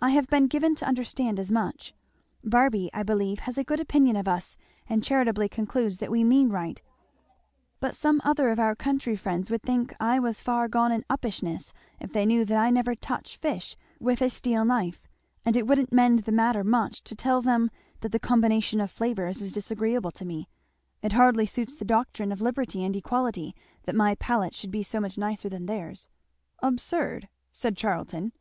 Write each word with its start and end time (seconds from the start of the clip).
I 0.00 0.10
have 0.10 0.26
been 0.26 0.48
given 0.48 0.74
to 0.74 0.84
understand 0.84 1.38
as 1.38 1.48
much. 1.52 1.94
Barby, 2.42 2.90
I 2.92 3.04
believe, 3.04 3.38
has 3.46 3.56
a 3.56 3.62
good 3.62 3.78
opinion 3.78 4.16
of 4.16 4.26
us 4.26 4.56
and 4.88 5.04
charitably 5.04 5.48
concludes 5.48 5.98
that 5.98 6.10
we 6.10 6.24
mean 6.24 6.48
right; 6.48 6.82
but 7.78 7.94
some 7.94 8.20
other 8.24 8.48
of 8.50 8.58
our 8.58 8.74
country 8.74 9.14
friends 9.14 9.48
would 9.48 9.62
think 9.62 9.94
I 10.00 10.18
was 10.18 10.42
far 10.42 10.66
gone 10.66 10.90
in 10.90 11.04
uppishness 11.08 11.72
if 12.00 12.12
they 12.12 12.26
knew 12.26 12.44
that 12.46 12.56
I 12.56 12.70
never 12.70 12.96
touch 12.96 13.36
fish 13.36 13.76
with 14.00 14.20
a 14.22 14.28
steel 14.28 14.64
knife; 14.64 15.06
and 15.44 15.56
it 15.56 15.68
wouldn't 15.68 15.92
mend 15.92 16.24
the 16.24 16.32
matter 16.32 16.64
much 16.64 17.04
to 17.04 17.14
tell 17.14 17.40
them 17.40 17.70
that 18.00 18.10
the 18.10 18.18
combination 18.18 18.80
of 18.80 18.90
flavours 18.90 19.40
is 19.40 19.52
disagreeable 19.52 20.10
to 20.10 20.24
me 20.24 20.48
it 21.00 21.12
hardly 21.12 21.46
suits 21.46 21.76
the 21.76 21.84
doctrine 21.84 22.32
of 22.32 22.42
liberty 22.42 22.82
and 22.82 22.96
equality 22.96 23.54
that 23.84 23.94
my 23.94 24.16
palate 24.16 24.52
should 24.56 24.72
be 24.72 24.82
so 24.82 24.98
much 24.98 25.16
nicer 25.16 25.48
than 25.48 25.66
theirs." 25.66 26.08
"Absurd!" 26.60 27.28
said 27.52 27.76
Charlton. 27.76 28.32